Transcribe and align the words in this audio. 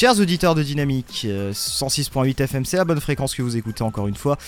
Chers 0.00 0.18
auditeurs 0.18 0.54
de 0.54 0.62
Dynamique, 0.62 1.26
106.8 1.28 2.42
FM, 2.42 2.64
c'est 2.64 2.78
la 2.78 2.86
bonne 2.86 3.02
fréquence 3.02 3.34
que 3.34 3.42
vous 3.42 3.58
écoutez 3.58 3.82
encore 3.84 4.08
une 4.08 4.14
fois. 4.14 4.38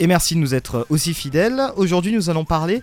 Et 0.00 0.06
merci 0.06 0.34
de 0.34 0.40
nous 0.40 0.54
être 0.54 0.86
aussi 0.88 1.12
fidèles. 1.12 1.60
Aujourd'hui, 1.76 2.10
nous 2.10 2.30
allons 2.30 2.46
parler 2.46 2.82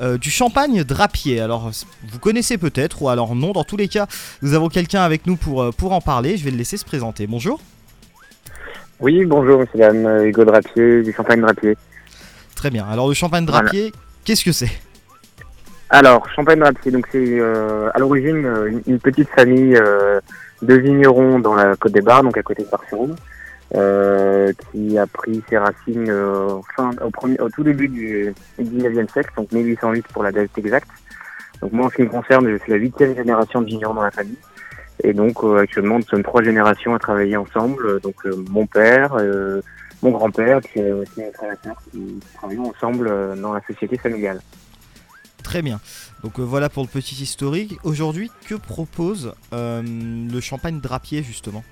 euh, 0.00 0.16
du 0.16 0.30
champagne 0.30 0.84
drapier. 0.84 1.40
Alors, 1.40 1.72
vous 2.08 2.18
connaissez 2.20 2.56
peut-être, 2.56 3.02
ou 3.02 3.08
alors 3.08 3.34
non. 3.34 3.50
Dans 3.50 3.64
tous 3.64 3.76
les 3.76 3.88
cas, 3.88 4.06
nous 4.42 4.54
avons 4.54 4.68
quelqu'un 4.68 5.00
avec 5.02 5.26
nous 5.26 5.34
pour, 5.34 5.60
euh, 5.60 5.72
pour 5.72 5.90
en 5.90 6.00
parler. 6.00 6.36
Je 6.36 6.44
vais 6.44 6.52
le 6.52 6.56
laisser 6.56 6.76
se 6.76 6.84
présenter. 6.84 7.26
Bonjour. 7.26 7.60
Oui, 9.00 9.24
bonjour, 9.24 9.64
Dame 9.74 10.26
Hugo 10.26 10.44
Drapier, 10.44 11.02
du 11.02 11.12
champagne 11.12 11.40
drapier. 11.40 11.76
Très 12.54 12.70
bien. 12.70 12.86
Alors, 12.88 13.08
le 13.08 13.14
champagne 13.14 13.44
drapier, 13.44 13.90
qu'est-ce 14.24 14.44
que 14.44 14.52
c'est? 14.52 14.70
Alors, 15.88 16.30
champagne 16.30 16.60
drapier, 16.60 16.92
donc 16.92 17.08
c'est 17.10 17.40
euh, 17.40 17.90
à 17.92 17.98
l'origine 17.98 18.46
une, 18.68 18.82
une 18.86 19.00
petite 19.00 19.28
famille 19.30 19.76
de 20.62 20.74
vignerons 20.74 21.38
dans 21.38 21.54
la 21.54 21.76
Côte 21.76 21.92
des 21.92 22.00
Bars, 22.00 22.22
donc 22.22 22.36
à 22.36 22.42
côté 22.42 22.64
de 22.64 22.68
Barcelone. 22.68 23.16
Euh, 23.76 24.52
qui 24.72 24.98
a 24.98 25.06
pris 25.06 25.40
ses 25.48 25.56
racines 25.56 26.10
euh, 26.10 26.58
au, 27.38 27.50
tout 27.50 27.62
début 27.62 27.86
du 27.86 28.34
19e 28.60 29.08
siècle, 29.12 29.30
donc 29.36 29.52
1808 29.52 30.08
pour 30.08 30.24
la 30.24 30.32
date 30.32 30.50
exacte. 30.58 30.88
Donc 31.62 31.70
moi, 31.70 31.86
en 31.86 31.90
ce 31.90 31.94
qui 31.94 32.02
me 32.02 32.08
concerne, 32.08 32.50
je 32.50 32.56
suis 32.56 32.72
la 32.72 32.78
huitième 32.78 33.14
génération 33.14 33.60
de 33.60 33.66
vignerons 33.66 33.94
dans 33.94 34.02
la 34.02 34.10
famille. 34.10 34.38
Et 35.04 35.12
donc 35.12 35.44
euh, 35.44 35.58
actuellement, 35.58 35.98
nous 35.98 36.06
sommes 36.06 36.24
trois 36.24 36.42
générations 36.42 36.96
à 36.96 36.98
travailler 36.98 37.36
ensemble. 37.36 38.00
Donc 38.00 38.16
mon 38.50 38.66
père, 38.66 39.16
mon 40.02 40.10
grand-père, 40.10 40.60
qui 40.62 40.80
est 40.80 40.90
aussi 40.90 41.20
mon 41.20 41.32
frère 41.32 41.52
et 41.52 41.98
travaillons 42.34 42.70
ensemble 42.70 43.40
dans 43.40 43.52
la 43.52 43.60
société 43.68 43.96
familiale. 43.98 44.40
Très 45.50 45.62
bien. 45.62 45.80
Donc 46.22 46.38
voilà 46.38 46.68
pour 46.68 46.84
le 46.84 46.88
petit 46.88 47.20
historique. 47.20 47.76
Aujourd'hui, 47.82 48.30
que 48.48 48.54
propose 48.54 49.34
le 49.50 50.40
champagne 50.40 50.78
drapier 50.78 51.24
justement? 51.24 51.64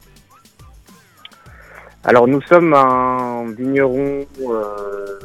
Alors 2.02 2.26
nous 2.26 2.40
sommes 2.42 2.74
un 2.74 3.52
vigneron, 3.52 4.26
euh, 4.40 5.18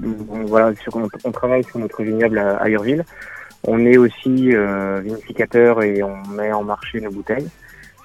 voilà, 0.00 0.72
on, 1.24 1.32
travaille 1.32 1.62
sur 1.64 1.78
notre 1.78 2.02
vignoble 2.02 2.38
à, 2.38 2.66
Urville. 2.70 3.04
On 3.64 3.84
est 3.84 3.98
aussi 3.98 4.56
euh, 4.56 5.00
vinificateur 5.04 5.82
et 5.82 6.02
on 6.02 6.16
met 6.28 6.54
en 6.54 6.64
marché 6.64 6.98
nos 7.02 7.10
bouteilles. 7.10 7.50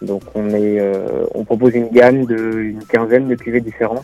Donc 0.02 0.24
on 0.36 0.50
est, 0.50 0.82
euh, 0.82 1.26
on 1.34 1.46
propose 1.46 1.76
une 1.76 1.88
gamme 1.92 2.26
de 2.26 2.60
une 2.60 2.84
quinzaine 2.84 3.30
de 3.30 3.36
cuvées 3.36 3.62
différents. 3.62 4.04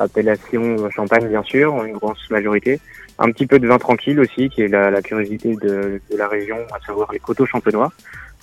appellation 0.00 0.90
champagne 0.90 1.28
bien 1.28 1.44
sûr, 1.44 1.84
une 1.84 1.92
grosse 1.92 2.28
majorité. 2.28 2.80
Un 3.18 3.30
petit 3.30 3.46
peu 3.46 3.58
de 3.58 3.66
vin 3.66 3.78
tranquille 3.78 4.18
aussi, 4.20 4.48
qui 4.48 4.62
est 4.62 4.68
la, 4.68 5.02
curiosité 5.02 5.54
de, 5.56 6.00
la 6.16 6.28
région, 6.28 6.56
à 6.72 6.84
savoir 6.84 7.12
les 7.12 7.18
coteaux 7.18 7.46
champenois 7.46 7.92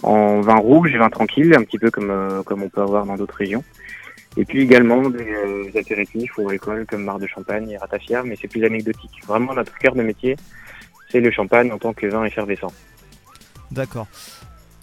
en 0.04 0.40
vin 0.42 0.56
rouge 0.56 0.94
et 0.94 0.98
vin 0.98 1.10
tranquille, 1.10 1.54
un 1.56 1.64
petit 1.64 1.78
peu 1.78 1.92
comme, 1.92 2.10
euh, 2.10 2.42
on 2.50 2.70
peut 2.70 2.82
avoir 2.82 3.06
dans 3.06 3.16
d'autres 3.16 3.36
régions. 3.36 3.64
Et 4.38 4.46
puis 4.46 4.62
également 4.62 5.10
des 5.10 5.28
euh, 5.28 5.80
apéritifs 5.80 6.38
ou 6.38 6.50
comme 6.88 7.04
Mar 7.04 7.20
de 7.20 7.28
Champagne 7.28 7.70
et 7.72 7.78
Ratafia, 7.78 8.24
mais 8.24 8.38
c'est 8.40 8.48
plus 8.48 8.64
anecdotique. 8.64 9.12
Vraiment, 9.28 9.54
notre 9.54 9.78
cœur 9.78 9.96
de 9.96 10.04
métier, 10.04 10.38
c'est 11.10 11.20
le 11.20 11.32
champagne 11.32 11.72
en 11.72 11.78
tant 11.78 11.94
que 11.94 12.06
vin 12.06 12.24
effervescent. 12.24 12.72
D'accord. 13.72 14.08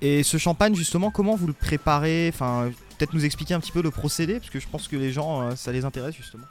Et 0.03 0.23
ce 0.23 0.37
champagne, 0.37 0.75
justement, 0.75 1.11
comment 1.11 1.37
vous 1.37 1.47
le 1.47 1.53
préparez? 1.53 2.31
Enfin, 2.33 2.71
peut-être 2.99 3.15
nous 3.15 3.25
expliquer 3.25 3.55
un 3.55 3.61
petit 3.61 3.73
peu 3.73 3.83
le 3.83 3.91
procédé, 3.91 4.39
parce 4.39 4.51
que 4.51 4.61
je 4.61 4.69
pense 4.69 4.89
que 4.89 4.97
les 4.97 5.13
gens, 5.13 5.43
euh, 5.43 5.57
ça 5.57 5.73
les 5.73 5.85
intéresse 5.85 6.15
justement. 6.15 6.45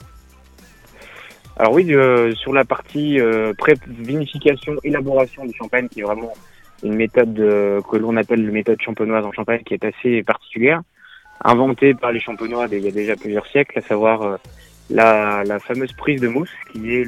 Alors 1.57 1.73
oui, 1.73 1.93
sur 2.35 2.53
la 2.53 2.65
partie 2.65 3.19
pré-vinification, 3.57 4.75
élaboration 4.83 5.45
du 5.45 5.53
champagne, 5.53 5.87
qui 5.87 6.01
est 6.01 6.03
vraiment 6.03 6.33
une 6.83 6.95
méthode 6.95 7.39
euh, 7.39 7.81
que 7.81 7.97
l'on 7.97 8.15
appelle 8.17 8.45
la 8.45 8.51
méthode 8.51 8.81
champenoise 8.81 9.25
en 9.25 9.31
Champagne 9.31 9.61
qui 9.65 9.73
est 9.73 9.83
assez 9.83 10.23
particulière, 10.23 10.81
inventée 11.43 11.93
par 11.93 12.11
les 12.11 12.19
champenois 12.19 12.67
il 12.71 12.79
y 12.79 12.87
a 12.87 12.91
déjà 12.91 13.15
plusieurs 13.15 13.47
siècles, 13.47 13.79
à 13.79 13.81
savoir 13.81 14.21
euh, 14.21 14.37
la, 14.89 15.43
la 15.43 15.59
fameuse 15.59 15.91
prise 15.93 16.21
de 16.21 16.27
mousse 16.27 16.51
qui 16.71 16.95
est 16.95 17.07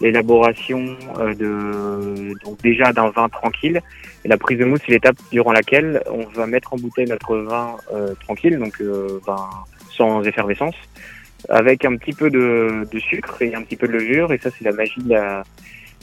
l'élaboration 0.00 0.96
euh, 1.18 1.34
de 1.34 2.34
donc 2.44 2.60
déjà 2.62 2.92
d'un 2.92 3.10
vin 3.10 3.28
tranquille. 3.28 3.80
La 4.24 4.38
prise 4.38 4.58
de 4.58 4.64
mousse, 4.64 4.80
c'est 4.86 4.92
l'étape 4.92 5.16
durant 5.30 5.52
laquelle 5.52 6.02
on 6.10 6.24
va 6.28 6.46
mettre 6.46 6.72
en 6.72 6.76
bouteille 6.76 7.06
notre 7.06 7.36
vin 7.36 7.76
tranquille, 8.20 8.58
donc 8.58 8.80
vin 8.80 9.50
sans 9.90 10.24
effervescence, 10.24 10.74
avec 11.48 11.84
un 11.84 11.96
petit 11.96 12.12
peu 12.12 12.30
de, 12.30 12.86
de, 12.90 12.98
sucre 12.98 13.42
et 13.42 13.54
un 13.54 13.62
petit 13.62 13.76
peu 13.76 13.86
de 13.86 13.92
levure. 13.92 14.32
Et 14.32 14.38
ça, 14.38 14.50
c'est 14.50 14.64
la 14.64 14.72
magie 14.72 15.02
de 15.02 15.10
la, 15.10 15.44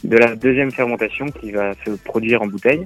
de 0.04 0.18
la 0.18 0.36
deuxième 0.36 0.72
fermentation 0.72 1.28
qui 1.28 1.52
va 1.52 1.74
se 1.86 1.92
produire 1.92 2.42
en 2.42 2.48
bouteille. 2.48 2.86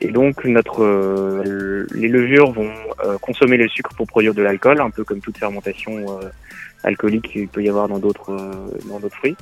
Et 0.00 0.08
donc 0.08 0.44
notre 0.44 0.84
euh, 0.84 1.86
les 1.92 2.08
levures 2.08 2.52
vont 2.52 2.70
euh, 3.04 3.18
consommer 3.18 3.56
le 3.56 3.68
sucre 3.68 3.94
pour 3.96 4.06
produire 4.06 4.34
de 4.34 4.42
l'alcool, 4.42 4.80
un 4.80 4.90
peu 4.90 5.02
comme 5.02 5.20
toute 5.20 5.36
fermentation 5.36 6.20
euh, 6.20 6.28
alcoolique 6.84 7.32
qu'il 7.32 7.48
peut 7.48 7.62
y 7.62 7.68
avoir 7.68 7.88
dans 7.88 7.98
d'autres 7.98 8.36
dans 8.88 9.00
d'autres 9.00 9.16
fruits. 9.16 9.36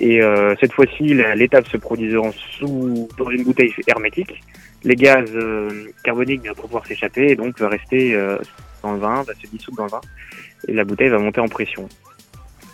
Et 0.00 0.22
cette 0.60 0.72
fois-ci, 0.72 1.14
l'étape 1.36 1.68
se 1.68 1.76
produisant 1.76 2.32
sous 2.32 3.06
dans 3.18 3.28
une 3.28 3.44
bouteille 3.44 3.72
hermétique. 3.86 4.42
Les 4.82 4.96
gaz 4.96 5.30
carboniques 6.02 6.48
vont 6.48 6.54
pouvoir 6.54 6.86
s'échapper 6.86 7.28
et 7.28 7.36
donc 7.36 7.60
va 7.60 7.68
rester 7.68 8.16
dans 8.82 8.94
le 8.94 8.98
vin, 8.98 9.22
va 9.22 9.34
se 9.34 9.46
dissoudre 9.46 9.76
dans 9.76 9.84
le 9.84 9.90
vin 9.90 10.00
et 10.68 10.72
la 10.72 10.84
bouteille 10.84 11.08
va 11.08 11.18
monter 11.18 11.40
en 11.40 11.48
pression. 11.48 11.88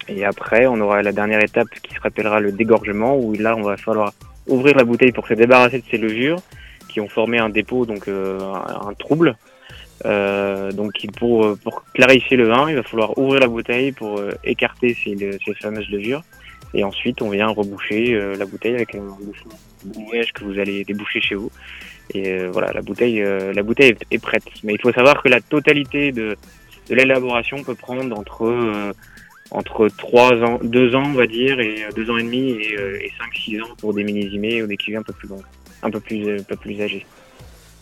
Et 0.09 0.25
après, 0.25 0.67
on 0.67 0.81
aura 0.81 1.03
la 1.03 1.13
dernière 1.13 1.43
étape 1.43 1.69
qui 1.83 1.95
se 1.95 2.01
rappellera 2.01 2.41
le 2.41 2.53
dégorgement, 2.53 3.17
où 3.17 3.33
là, 3.35 3.57
on 3.57 3.63
va 3.63 3.77
falloir 3.77 4.13
ouvrir 4.47 4.77
la 4.77 4.85
bouteille 4.85 5.13
pour 5.13 5.27
se 5.27 5.35
débarrasser 5.35 5.79
de 5.79 5.85
ces 5.91 5.99
levures 5.99 6.41
qui 6.89 7.01
ont 7.01 7.09
formé 7.09 7.39
un 7.39 7.49
dépôt, 7.49 7.87
donc 7.87 8.09
euh, 8.09 8.39
un 8.41 8.93
trouble. 8.95 9.37
Euh, 10.07 10.73
donc 10.73 10.93
pour, 11.19 11.57
pour 11.59 11.85
clarifier 11.93 12.37
le 12.37 12.49
vin, 12.49 12.69
il 12.69 12.77
va 12.77 12.83
falloir 12.83 13.17
ouvrir 13.19 13.41
la 13.41 13.49
bouteille 13.49 13.93
pour 13.93 14.19
euh, 14.19 14.33
écarter 14.43 14.97
ces, 15.05 15.39
ces, 15.45 15.55
fameuses 15.55 15.89
levures. 15.91 16.23
Et 16.73 16.85
ensuite, 16.85 17.23
on 17.23 17.31
vient 17.31 17.49
reboucher 17.49 18.17
la 18.39 18.47
bouteille 18.47 18.77
avec 18.77 18.95
un 18.95 19.01
bouchon 19.01 19.49
liège 20.13 20.33
que 20.33 20.45
vous 20.45 20.57
allez 20.57 20.85
déboucher 20.85 21.21
chez 21.21 21.35
vous. 21.35 21.51
Et 22.15 22.45
voilà, 22.47 22.73
la 22.73 22.81
bouteille, 22.81 23.21
la 23.21 23.63
bouteille 23.65 23.97
est, 24.13 24.23
prête. 24.23 24.45
Mais 24.63 24.75
il 24.75 24.81
faut 24.81 24.93
savoir 24.93 25.21
que 25.21 25.29
la 25.29 25.41
totalité 25.41 26.13
de, 26.13 26.37
de 26.91 26.95
l'élaboration 26.95 27.63
peut 27.63 27.75
prendre 27.75 28.19
entre 28.19 28.95
entre 29.51 29.89
3 29.89 30.43
ans, 30.43 30.59
2 30.63 30.95
ans 30.95 31.05
on 31.07 31.13
va 31.13 31.27
dire, 31.27 31.61
et 31.61 31.85
2 31.95 32.03
euh, 32.03 32.13
ans 32.13 32.19
et 32.19 32.23
demi 32.23 32.51
et, 32.51 32.77
euh, 32.79 33.01
et 33.01 33.13
5-6 33.35 33.63
ans 33.63 33.75
pour 33.79 33.95
des 33.95 34.05
millésimés 34.05 34.63
ou 34.63 34.67
des 34.67 34.77
cuvées 34.77 34.99
un 34.99 35.03
peu 35.03 35.13
plus 35.13 35.29
longues, 35.29 35.45
un 35.83 35.91
peu 35.91 36.01
plus, 36.01 36.41
un 36.41 36.43
peu 36.43 36.57
plus 36.57 36.81
âgées. 36.81 37.07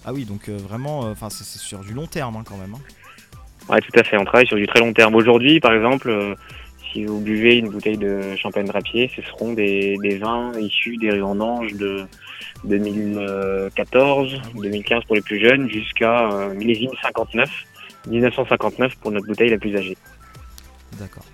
Ah 0.05 0.13
oui, 0.13 0.25
donc 0.25 0.49
euh, 0.49 0.57
vraiment, 0.57 1.01
enfin 1.01 1.29
c'est 1.31 1.45
sur 1.45 1.81
du 1.81 1.93
long 1.93 2.07
terme 2.07 2.37
hein, 2.37 2.45
quand 2.47 2.57
même. 2.57 2.75
Hein. 2.75 3.73
Ouais, 3.73 3.81
tout 3.81 3.99
à 3.99 4.03
fait, 4.03 4.17
on 4.17 4.25
travaille 4.25 4.47
sur 4.47 4.57
du 4.57 4.67
très 4.67 4.81
long 4.81 4.95
terme. 4.95 5.15
Aujourd'hui, 5.15 5.61
par 5.61 5.75
exemple, 5.75 6.35
si 6.91 7.05
vous 7.05 7.21
buvez 7.21 7.57
une 7.57 7.69
bouteille 7.69 7.99
de 7.99 8.35
champagne 8.37 8.65
drapier, 8.65 9.11
ce 9.15 9.21
seront 9.21 9.53
des, 9.53 9.97
des 10.03 10.17
vins 10.17 10.53
issus 10.59 10.97
des 10.97 11.19
vendanges 11.19 11.75
de 11.75 12.07
2014, 12.65 14.41
2015 14.55 15.05
pour 15.05 15.17
les 15.17 15.21
plus 15.21 15.39
jeunes, 15.39 15.69
jusqu'à 15.69 16.49
millésime 16.55 16.93
59, 17.03 17.51
1959 18.07 18.97
pour 18.97 19.11
notre 19.11 19.27
bouteille 19.27 19.51
la 19.51 19.59
plus 19.59 19.77
âgée. 19.77 19.97
D'accord. 20.99 21.25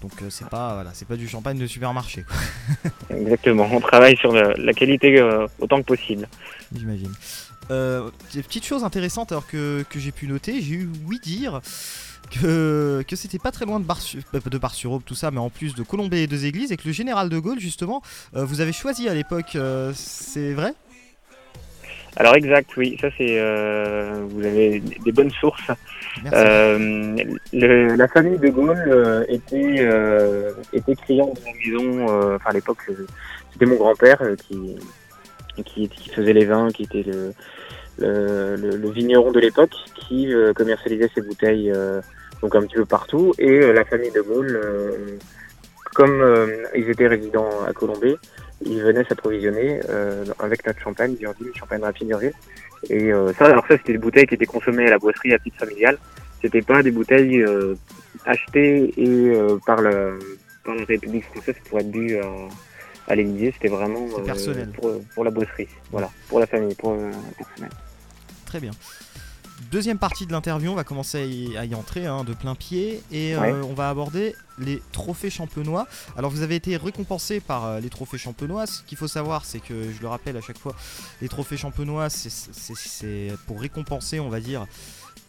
Donc 0.00 0.12
euh, 0.22 0.26
c'est 0.30 0.48
pas 0.48 0.74
voilà, 0.74 0.90
c'est 0.92 1.08
pas 1.08 1.16
du 1.16 1.28
champagne 1.28 1.58
de 1.58 1.66
supermarché. 1.66 2.24
Exactement. 3.10 3.68
On 3.72 3.80
travaille 3.80 4.16
sur 4.16 4.32
la, 4.32 4.72
qualité 4.72 5.18
euh, 5.18 5.46
autant 5.60 5.80
que 5.80 5.86
possible. 5.86 6.28
J'imagine. 6.74 7.12
Euh, 7.70 8.10
petite 8.32 8.64
chose 8.64 8.84
intéressante 8.84 9.32
alors 9.32 9.46
que, 9.46 9.84
que 9.88 9.98
j'ai 9.98 10.12
pu 10.12 10.26
noter, 10.26 10.60
j'ai 10.60 10.74
eu 10.74 10.90
oui 11.06 11.18
dire 11.22 11.60
que, 12.30 13.04
que 13.06 13.16
c'était 13.16 13.38
pas 13.38 13.50
très 13.50 13.64
loin 13.64 13.78
de 13.80 13.84
Bar, 13.84 13.98
euh, 14.34 14.40
de 14.44 14.58
Bar 14.58 14.74
sur 14.74 14.92
Aube, 14.92 15.02
tout 15.04 15.14
ça, 15.14 15.30
mais 15.30 15.38
en 15.38 15.50
plus 15.50 15.74
de 15.74 15.82
Colombey 15.82 16.22
et 16.22 16.26
deux 16.26 16.44
églises, 16.44 16.72
et 16.72 16.76
que 16.76 16.86
le 16.86 16.92
général 16.92 17.28
de 17.28 17.38
Gaulle, 17.38 17.60
justement, 17.60 18.02
vous 18.32 18.60
avez 18.60 18.72
choisi 18.72 19.08
à 19.08 19.14
l'époque, 19.14 19.56
c'est 19.94 20.52
vrai? 20.52 20.74
Alors 22.16 22.34
exact, 22.34 22.76
oui, 22.76 22.98
ça 23.00 23.08
c'est 23.16 23.38
euh, 23.40 24.24
vous 24.28 24.44
avez 24.44 24.80
des 24.80 25.12
bonnes 25.12 25.30
sources. 25.30 25.70
Euh, 26.30 27.16
le, 27.54 27.96
la 27.96 28.06
famille 28.06 28.38
de 28.38 28.48
Gaulle 28.48 28.84
euh, 28.86 29.24
était 29.28 29.76
euh, 29.78 30.52
était 30.74 30.94
client 30.94 31.32
de 31.32 31.40
la 31.40 31.52
maison. 31.54 32.06
Euh, 32.10 32.36
enfin 32.36 32.50
à 32.50 32.52
l'époque 32.52 32.90
c'était 33.50 33.64
mon 33.64 33.76
grand-père 33.76 34.20
qui, 34.36 34.76
qui, 35.64 35.88
qui 35.88 36.10
faisait 36.10 36.34
les 36.34 36.44
vins, 36.44 36.68
qui 36.70 36.82
était 36.82 37.02
le 37.02 37.32
le, 37.98 38.56
le, 38.56 38.90
vigneron 38.90 39.32
de 39.32 39.40
l'époque, 39.40 39.74
qui 39.94 40.32
commercialisait 40.54 41.10
ses 41.14 41.22
bouteilles 41.22 41.72
donc 42.42 42.54
un 42.54 42.62
petit 42.62 42.76
peu 42.76 42.84
partout. 42.84 43.32
Et 43.38 43.72
la 43.72 43.84
famille 43.84 44.10
de 44.10 44.20
Gaulle, 44.20 44.60
comme 45.94 46.22
ils 46.74 46.90
étaient 46.90 47.06
résidents 47.06 47.50
à 47.66 47.72
Colombey, 47.72 48.16
ils 48.64 48.82
venaient 48.82 49.04
s'approvisionner 49.04 49.80
euh, 49.88 50.24
avec 50.38 50.66
notre 50.66 50.80
champagne 50.80 51.14
d'Urville, 51.16 51.52
champagne 51.54 51.82
rapide 51.82 52.08
d'Urville. 52.08 52.32
Et 52.90 53.12
euh, 53.12 53.32
ça, 53.34 53.46
alors 53.46 53.66
ça, 53.66 53.76
c'était 53.76 53.92
des 53.92 53.98
bouteilles 53.98 54.26
qui 54.26 54.34
étaient 54.34 54.46
consommées 54.46 54.86
à 54.86 54.90
la 54.90 54.98
boisserie 54.98 55.32
à 55.32 55.38
titre 55.38 55.58
familial. 55.58 55.98
C'était 56.40 56.62
pas 56.62 56.82
des 56.82 56.90
bouteilles 56.90 57.40
euh, 57.42 57.74
achetées 58.26 58.92
et 58.96 59.32
par, 59.64 59.80
le, 59.80 60.18
par 60.64 60.74
la 60.74 60.84
République 60.84 61.24
française 61.24 61.54
pour 61.68 61.78
être 61.78 61.90
bu 61.90 62.16
à, 62.16 62.26
à 63.08 63.14
l'Élysée. 63.14 63.52
C'était 63.52 63.68
vraiment 63.68 64.06
personnel. 64.24 64.68
Pour, 64.70 65.00
pour, 65.14 65.24
la 65.24 65.30
boisserie, 65.30 65.68
voilà, 65.90 66.10
pour 66.28 66.40
la 66.40 66.46
famille, 66.46 66.74
pour 66.74 66.96
personnel. 67.38 67.70
Très 68.46 68.60
bien. 68.60 68.72
Deuxième 69.70 69.98
partie 69.98 70.26
de 70.26 70.32
l'interview, 70.32 70.70
on 70.70 70.74
va 70.74 70.84
commencer 70.84 71.54
à 71.56 71.64
y, 71.64 71.74
entrer 71.74 72.06
hein, 72.06 72.24
de 72.24 72.34
plein 72.34 72.54
pied 72.54 73.02
et 73.10 73.34
euh, 73.34 73.62
on 73.64 73.74
va 73.74 73.88
aborder 73.88 74.34
les 74.58 74.82
trophées 74.92 75.30
champenois. 75.30 75.86
Alors 76.16 76.30
vous 76.30 76.42
avez 76.42 76.56
été 76.56 76.76
récompensé 76.76 77.40
par 77.40 77.64
euh, 77.64 77.80
les 77.80 77.90
trophées 77.90 78.18
champenois. 78.18 78.66
Ce 78.66 78.82
qu'il 78.82 78.98
faut 78.98 79.08
savoir, 79.08 79.44
c'est 79.44 79.60
que 79.60 79.92
je 79.92 80.00
le 80.00 80.08
rappelle 80.08 80.36
à 80.36 80.40
chaque 80.40 80.58
fois, 80.58 80.74
les 81.20 81.28
trophées 81.28 81.56
champenois, 81.56 82.08
c'est 82.10 83.32
pour 83.46 83.60
récompenser, 83.60 84.20
on 84.20 84.28
va 84.28 84.40
dire, 84.40 84.66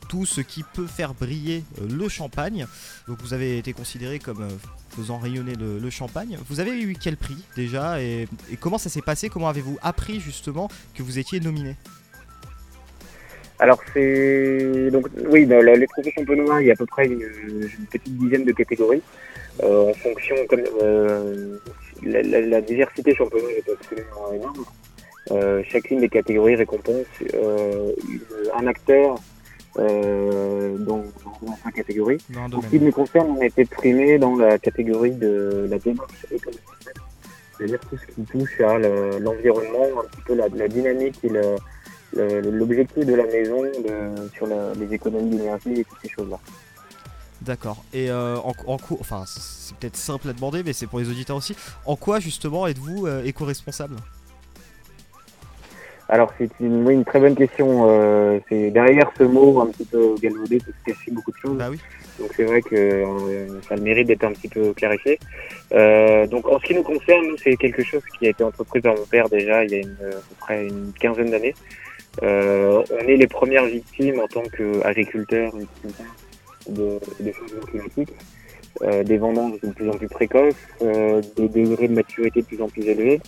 tout 0.10 0.26
ce 0.26 0.42
qui 0.42 0.64
peut 0.64 0.88
faire 0.88 1.14
briller 1.14 1.64
euh, 1.82 1.88
le 1.88 2.10
champagne. 2.10 2.68
Donc 3.08 3.22
vous 3.22 3.34
avez 3.34 3.58
été 3.58 3.74
considéré 3.74 4.20
comme 4.20 4.48
faisant 4.90 5.18
rayonner 5.18 5.56
le, 5.56 5.90
champagne. 5.90 6.38
Vous 6.50 6.60
avez 6.60 6.80
eu 6.82 6.96
quel 7.00 7.18
prix 7.18 7.38
déjà? 7.56 8.02
Et 8.02 8.28
comment 8.60 8.78
ça 8.78 8.90
s'est 8.90 9.02
passé? 9.02 9.30
Comment 9.30 9.50
avez-vous 9.50 9.78
appris 9.82 10.20
justement 10.20 10.70
que 10.94 11.04
vous 11.04 11.20
étiez 11.20 11.40
nominé? 11.40 11.76
Alors 13.64 13.80
c'est 13.94 14.92
donc 14.92 15.08
oui 15.30 15.46
dans 15.46 15.62
les 15.62 15.88
trophées 15.88 16.12
champenois 16.12 16.62
il 16.62 16.68
y 16.68 16.70
a 16.70 16.74
à 16.74 16.76
peu 16.76 16.86
près 16.86 17.06
une, 17.08 17.22
petite 17.90 18.18
dizaine 18.18 18.44
de 18.44 18.52
catégories 18.52 19.02
euh, 19.64 19.90
en 19.90 19.94
fonction 19.94 20.36
comme 20.50 20.64
euh, 20.82 21.58
la, 22.04 22.60
diversité 22.60 23.16
champenoise 23.16 23.52
est 23.52 23.72
absolument 23.72 24.34
énorme. 24.34 24.66
Euh, 25.32 25.64
chacune 25.70 26.02
des 26.02 26.10
catégories 26.10 26.56
récompense 26.56 27.06
un 28.54 28.68
acteur 28.68 29.16
dans, 29.78 31.04
sa 31.64 31.72
catégorie. 31.72 32.18
En 32.36 32.62
ce 32.62 32.68
qui 32.68 32.80
me 32.80 32.92
concerne, 32.92 33.30
on 33.38 33.42
a 33.42 33.46
été 33.46 33.64
primé 33.64 34.18
dans 34.18 34.36
la 34.36 34.58
catégorie 34.58 35.12
de 35.12 35.68
la 35.70 35.80
démarche 35.80 36.26
économique, 36.32 36.62
c'est-à-dire 37.58 37.80
tout 37.90 37.98
ce 37.98 38.06
qui 38.08 38.22
touche 38.24 38.60
à 38.60 38.78
l'environnement, 39.20 39.86
un 40.02 40.08
petit 40.08 40.22
peu 40.26 40.34
la, 40.36 40.48
la 40.50 40.68
dynamique 40.68 41.20
et 41.24 41.30
le, 41.30 41.56
l'objectif 42.16 43.06
de 43.06 43.16
la 43.16 43.26
maison 43.26 43.64
sur 44.34 44.48
les 44.48 44.94
économies 44.94 45.38
d'énergie 45.38 45.74
et 45.80 45.84
toutes 45.84 46.00
ces 46.02 46.10
choses-là. 46.10 46.40
D'accord. 47.44 47.84
Et 47.94 48.10
euh, 48.10 48.38
en, 48.38 48.78
quoi, 48.78 48.98
enfin, 49.00 49.24
c'est 49.28 49.76
peut-être 49.76 49.98
simple 49.98 50.30
à 50.30 50.34
demander, 50.34 50.64
mais 50.64 50.72
c'est 50.72 50.88
pour 50.88 51.00
les 51.00 51.10
auditeurs 51.10 51.36
aussi. 51.36 51.56
En 51.86 51.96
quoi 51.96 52.20
justement 52.20 52.68
êtes-vous 52.68 53.06
euh, 53.06 53.24
éco-responsable? 53.24 53.98
Alors 56.08 56.32
c'est 56.38 56.50
une, 56.62 57.04
très 57.04 57.20
bonne 57.20 57.36
question. 57.36 57.90
Euh, 57.90 58.40
c'est 58.48 58.72
derrière 58.72 59.12
ce 59.18 59.24
mot 59.24 59.62
un 59.62 59.68
petit 59.68 59.86
peu 59.86 60.16
galvaudé 60.22 60.60
peut 60.60 60.72
se 60.72 60.92
cacher 60.92 61.12
beaucoup 61.12 61.32
de 61.32 61.38
choses. 61.38 61.58
Bah 61.58 61.68
oui. 61.70 61.80
Donc 62.20 62.30
c'est 62.36 62.44
vrai 62.44 62.62
que 62.62 63.04
ça 63.68 63.74
a 63.74 63.78
le 63.78 63.84
mérite 63.84 64.08
d'être 64.08 64.24
un 64.24 64.32
petit 64.32 64.48
peu 64.48 64.74
clarifié. 64.74 65.18
donc 65.72 66.48
en 66.48 66.60
ce 66.60 66.66
qui 66.66 66.76
nous 66.76 66.84
concerne, 66.84 67.26
c'est 67.44 67.56
quelque 67.56 67.84
chose 67.84 68.04
qui 68.18 68.28
a 68.28 68.30
été 68.30 68.44
entrepris 68.44 68.82
par 68.82 68.96
mon 68.96 69.06
père 69.06 69.28
déjà 69.30 69.66
il 69.66 69.72
y 69.72 69.76
a 69.76 69.80
une, 69.80 69.98
à 70.02 70.12
peu 70.12 70.36
près 70.40 70.68
une 70.68 70.94
quinzaine 70.94 71.32
d'années. 71.32 71.56
Euh, 72.22 72.84
on 72.92 73.08
est 73.08 73.18
les 73.18 73.28
premières 73.28 73.66
victimes 73.66 74.20
en 74.20 74.28
tant 74.28 74.44
qu'agriculteurs 74.44 75.52
de, 76.70 77.00
des 77.20 77.34
changements 77.34 77.66
climatiques, 77.66 78.14
euh, 78.84 79.04
des 79.04 79.18
vendanges 79.18 79.60
de 79.62 79.72
plus 79.72 79.90
en 79.90 79.94
plus 79.94 80.08
précoces, 80.08 80.54
euh, 80.84 81.22
des 81.36 81.50
degrés 81.50 81.88
de 81.88 81.96
maturité 81.96 82.42
de 82.42 82.46
plus 82.46 82.62
en 82.62 82.70
plus 82.70 82.84
élevés, 82.84 83.20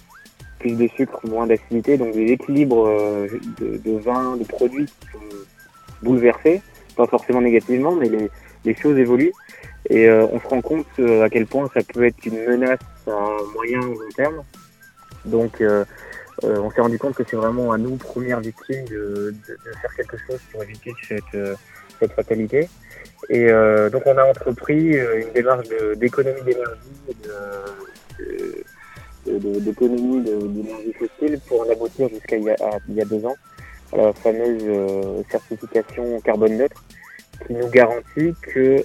plus 0.59 0.77
de 0.77 0.87
sucre, 0.89 1.19
moins 1.27 1.47
d'acidité, 1.47 1.97
donc 1.97 2.13
des 2.13 2.31
équilibres 2.31 2.87
euh, 2.87 3.27
de, 3.59 3.77
de 3.77 3.97
vin, 3.97 4.37
de 4.37 4.43
produits 4.43 4.85
qui 4.85 5.07
sont 5.11 5.35
bouleversés, 6.03 6.61
pas 6.95 7.07
forcément 7.07 7.41
négativement, 7.41 7.95
mais 7.95 8.09
les, 8.09 8.29
les 8.65 8.75
choses 8.75 8.97
évoluent. 8.97 9.33
Et 9.89 10.07
euh, 10.07 10.27
on 10.31 10.39
se 10.39 10.47
rend 10.47 10.61
compte 10.61 10.99
à 10.99 11.29
quel 11.29 11.45
point 11.47 11.69
ça 11.73 11.81
peut 11.83 12.05
être 12.05 12.23
une 12.25 12.43
menace 12.43 12.79
à 13.07 13.37
moyen 13.53 13.79
ou 13.79 13.93
long 13.93 14.09
terme. 14.15 14.43
Donc 15.25 15.61
euh, 16.43 16.57
on 16.59 16.69
s'est 16.71 16.81
rendu 16.81 16.99
compte 16.99 17.15
que 17.15 17.23
c'est 17.27 17.37
vraiment 17.37 17.71
à 17.71 17.77
nous, 17.77 17.95
premières 17.95 18.41
victimes, 18.41 18.85
de, 18.85 19.33
faire 19.81 19.95
quelque 19.95 20.17
chose 20.27 20.39
pour 20.51 20.63
éviter 20.63 20.93
cette, 21.07 21.23
euh, 21.33 21.55
cette 21.99 22.11
fatalité. 22.11 22.67
Et 23.29 23.49
euh, 23.49 23.89
donc 23.89 24.03
on 24.05 24.17
a 24.17 24.23
entrepris 24.23 24.97
une 24.97 25.31
démarche 25.33 25.67
d'économie 25.95 26.41
d'énergie, 26.43 26.83
d'économie 29.25 30.21
d'énergie 30.21 30.93
fossile 30.93 31.39
pour 31.47 31.61
en 31.61 31.71
aboutir 31.71 32.09
jusqu'à 32.09 32.35
il, 32.37 32.43
y 32.93 33.01
a 33.01 33.05
deux 33.05 33.25
ans 33.25 33.35
la 33.93 34.11
fameuse 34.13 35.23
certification 35.31 36.19
carbone 36.19 36.57
neutre 36.57 36.83
qui 37.47 37.53
nous 37.53 37.69
garantit 37.69 38.33
que 38.41 38.83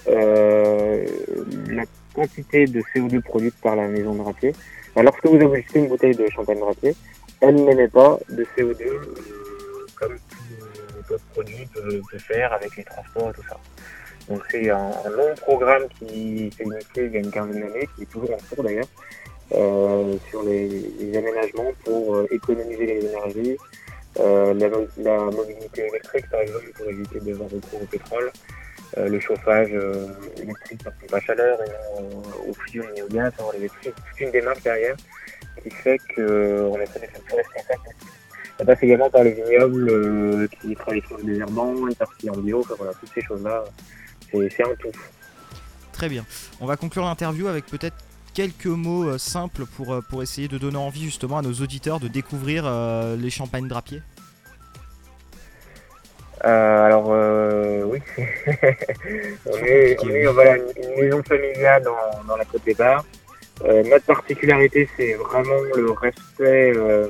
la 1.68 1.82
quantité 2.14 2.66
de 2.66 2.80
CO2 2.94 3.20
produite 3.20 3.56
par 3.60 3.76
la 3.76 3.88
maison 3.88 4.14
de 4.14 4.18
Drapier, 4.18 4.52
lorsque 4.96 5.26
vous 5.26 5.36
avez 5.36 5.64
une 5.74 5.88
bouteille 5.88 6.14
de 6.14 6.28
champagne 6.28 6.60
Drapier, 6.60 6.94
elle 7.40 7.54
n'émet 7.54 7.88
pas 7.88 8.18
de 8.28 8.44
CO2 8.56 8.82
euh, 8.82 9.86
comme 9.96 10.16
tout 10.16 11.14
autres 11.14 11.24
produits 11.32 11.66
peut, 11.72 12.00
faire 12.18 12.52
avec 12.52 12.76
les 12.76 12.84
transports 12.84 13.30
et 13.30 13.32
tout 13.32 13.48
ça. 13.48 13.58
Donc 14.28 14.42
c'est 14.50 14.70
un, 14.70 14.92
long 15.10 15.34
programme 15.40 15.84
qui 15.98 16.50
s'est 16.56 16.64
initié 16.64 17.06
il 17.06 17.12
y 17.12 17.16
a 17.16 17.20
une 17.20 17.30
quinzaine 17.30 17.60
d'années, 17.60 17.88
qui 17.96 18.02
est 18.02 18.10
toujours 18.10 18.30
en 18.32 18.54
cours 18.54 18.64
d'ailleurs, 18.64 18.86
euh, 19.52 20.16
sur 20.28 20.42
les, 20.42 21.16
aménagements 21.16 21.72
pour 21.84 22.14
euh, 22.14 22.26
économiser 22.30 22.86
les 22.86 23.06
énergies, 23.06 23.56
la, 24.16 25.18
mobilité 25.24 25.86
électrique 25.86 26.28
par 26.30 26.40
exemple 26.40 26.70
pour 26.76 26.88
éviter 26.88 27.20
de 27.20 27.32
avoir 27.32 27.50
recours 27.50 27.82
au 27.82 27.86
pétrole, 27.86 28.30
le 28.96 29.20
chauffage 29.20 29.70
électrique 30.36 30.82
par 30.82 30.92
pompe 30.94 31.14
à 31.14 31.20
chaleur 31.20 31.58
et 31.62 32.48
au 32.48 32.52
fusion 32.52 32.84
et 32.96 33.02
au 33.02 33.06
gaz, 33.06 33.32
c'est 33.82 33.94
toute 33.94 34.20
une 34.20 34.32
démarche 34.32 34.62
derrière 34.62 34.96
qui 35.62 35.70
fait 35.70 35.98
qu'on 36.14 36.80
essaie 36.80 37.00
d'être 37.00 37.14
le 37.16 37.22
plus 37.24 37.36
responsable 37.36 37.82
possible. 37.84 38.10
Ça 38.60 38.66
passe 38.66 38.82
également 38.82 39.08
par 39.08 39.24
les 39.24 39.32
vignobles 39.32 39.88
euh, 39.88 40.46
qui 40.60 40.74
travaillent 40.74 41.00
sur 41.06 41.16
le 41.16 41.24
désherbant, 41.24 41.74
une 41.88 41.94
partie 41.94 42.28
en 42.28 42.36
bio, 42.36 42.60
enfin 42.60 42.74
voilà, 42.76 42.92
toutes 42.92 43.08
ces 43.14 43.22
choses-là, 43.22 43.64
c'est 44.30 44.62
un 44.62 44.74
tout. 44.78 44.92
Très 45.94 46.10
bien. 46.10 46.26
On 46.60 46.66
va 46.66 46.76
conclure 46.76 47.04
l'interview 47.04 47.48
avec 47.48 47.64
peut-être 47.64 47.96
quelques 48.34 48.66
mots 48.66 49.08
euh, 49.08 49.16
simples 49.16 49.64
pour, 49.64 49.94
euh, 49.94 50.02
pour 50.02 50.22
essayer 50.22 50.46
de 50.46 50.58
donner 50.58 50.76
envie 50.76 51.04
justement 51.04 51.38
à 51.38 51.42
nos 51.42 51.54
auditeurs 51.54 52.00
de 52.00 52.08
découvrir 52.08 52.70
les 53.16 53.30
champagnes 53.30 53.66
drapiers. 53.66 54.02
alors 56.42 57.08
oui, 57.88 57.98
on 59.46 59.56
est, 59.56 59.96
on 60.02 60.08
est 60.10 60.26
voilà, 60.26 60.56
une, 60.58 61.00
maison 61.00 61.22
familiale 61.22 61.82
dans, 61.82 62.24
dans 62.28 62.36
la 62.36 62.44
côte 62.44 62.64
des 62.64 62.74
Bars. 62.74 63.06
Euh, 63.64 63.82
notre 63.84 64.06
particularité, 64.06 64.88
c'est 64.96 65.14
vraiment 65.14 65.60
le 65.76 65.90
respect 65.92 66.72
euh, 66.76 67.08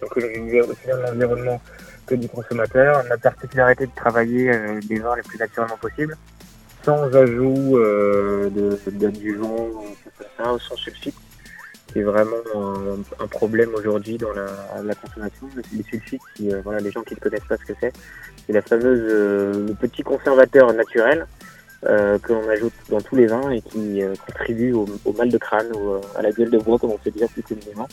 donc, 0.00 0.16
aussi 0.16 0.86
bien 0.86 0.96
de 0.96 1.02
l'environnement 1.02 1.60
que 2.06 2.14
du 2.14 2.28
consommateur. 2.28 3.02
Notre 3.04 3.22
particularité 3.22 3.86
de 3.86 3.94
travailler 3.94 4.50
euh, 4.50 4.80
des 4.88 4.98
vins 4.98 5.16
les 5.16 5.22
plus 5.22 5.38
naturellement 5.38 5.76
possible, 5.76 6.16
sans 6.82 7.14
ajout 7.14 7.76
euh, 7.76 8.50
d'adjuvants 8.86 9.68
ou 9.68 10.58
sans 10.58 10.76
sulfite. 10.76 11.14
C'est 11.92 12.02
vraiment 12.02 12.36
un, 13.20 13.26
problème 13.26 13.70
aujourd'hui 13.74 14.18
dans 14.18 14.32
la, 14.32 14.46
la, 14.84 14.94
consommation. 14.94 15.48
Les 15.72 15.82
sulfites, 15.82 16.20
si, 16.36 16.52
euh, 16.52 16.60
voilà, 16.62 16.80
les 16.80 16.90
gens 16.90 17.02
qui 17.02 17.14
ne 17.14 17.20
connaissent 17.20 17.48
pas 17.48 17.56
ce 17.56 17.64
que 17.64 17.72
c'est, 17.80 17.92
c'est 18.46 18.52
la 18.52 18.60
fameuse 18.60 19.00
le 19.00 19.74
petit 19.74 20.02
conservateur 20.02 20.72
naturel 20.74 21.26
euh, 21.84 22.18
que 22.18 22.32
l'on 22.32 22.48
ajoute 22.48 22.72
dans 22.88 23.02
tous 23.02 23.16
les 23.16 23.26
vins 23.26 23.50
et 23.50 23.60
qui 23.60 24.02
euh, 24.02 24.14
contribue 24.26 24.72
au, 24.72 24.86
mal 25.16 25.28
de 25.28 25.36
crâne 25.36 25.70
ou 25.74 25.90
euh, 25.90 26.00
à 26.16 26.22
la 26.22 26.32
gueule 26.32 26.50
de 26.50 26.58
bois, 26.58 26.78
comme 26.78 26.90
on 26.90 26.98
fait 26.98 27.10
dire 27.10 27.28
plus 27.28 27.42
communément. 27.42 27.86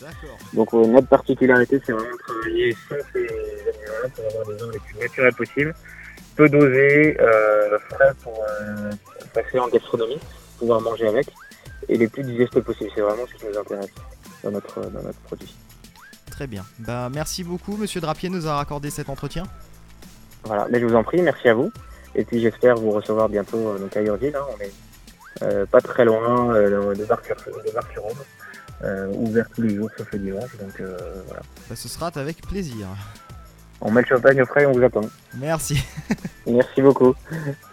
Donc 0.54 0.72
notre 0.72 1.08
particularité, 1.08 1.82
c'est 1.86 1.92
vraiment 1.92 2.14
de 2.14 2.18
travailler 2.18 2.76
sans 2.88 2.96
ces 3.12 3.28
animaux 3.28 4.10
pour 4.16 4.26
avoir 4.26 4.48
des 4.48 4.64
vins 4.64 4.72
les 4.72 4.80
plus 4.80 5.00
naturels 5.00 5.34
possibles, 5.34 5.76
peu 6.38 6.48
dosés, 6.48 7.18
frais 7.90 8.14
pour 8.24 8.46
passer 9.34 9.60
en 9.60 9.68
gastronomie, 9.68 10.20
pouvoir 10.58 10.80
manger 10.80 11.08
avec, 11.08 11.28
et 11.90 11.98
les 11.98 12.08
plus 12.08 12.24
digestes 12.24 12.62
possibles. 12.62 12.90
C'est 12.96 13.02
vraiment 13.02 13.26
ce 13.28 13.34
qui 13.34 13.46
nous 13.46 13.60
intéresse 13.60 13.92
dans 14.46 14.52
notre, 14.52 14.80
dans 14.80 15.04
notre 15.04 15.20
produit. 15.20 15.54
Très 16.32 16.48
bien. 16.48 16.64
Bah, 16.80 17.10
merci 17.14 17.44
beaucoup, 17.44 17.76
Monsieur 17.76 18.00
Drapier, 18.00 18.30
nous 18.30 18.48
a 18.48 18.56
raccordé 18.56 18.90
cet 18.90 19.10
entretien. 19.10 19.44
Voilà, 20.46 20.68
mais 20.72 20.80
je 20.80 20.86
vous 20.86 20.96
en 20.96 21.04
prie, 21.04 21.22
merci 21.22 21.50
à 21.50 21.54
vous. 21.54 21.72
Et 22.16 22.24
puis 22.24 22.42
j'espère 22.42 22.76
vous 22.76 22.92
recevoir 22.92 23.30
bientôt 23.30 23.70
euh, 23.70 23.80
donc 23.80 23.96
à 23.98 24.02
Urville. 24.02 24.36
Hein, 24.36 24.46
on 24.56 24.62
est 24.62 24.72
euh, 25.42 25.66
pas 25.66 25.82
très 25.82 26.06
loin 26.06 26.54
euh, 26.54 26.94
de. 26.94 27.04
Euh, 28.84 29.08
ouvert 29.14 29.46
tous 29.56 29.62
les 29.62 29.76
jours 29.76 29.90
sauf 29.98 30.12
le 30.12 30.20
dimanche. 30.20 30.58
Donc 30.60 30.82
voilà. 31.28 31.42
Bah, 31.70 31.76
ce 31.76 31.88
sera 31.88 32.08
avec 32.16 32.42
plaisir. 32.42 32.88
On 33.82 33.92
met 33.92 34.02
le 34.02 34.08
champagne 34.08 34.42
au 34.42 34.46
frais 34.46 34.64
et 34.64 34.66
on 34.66 34.74
vous 34.74 34.84
attend. 34.84 35.02
Merci. 35.36 35.84
Merci 36.46 36.82
beaucoup. 36.82 37.16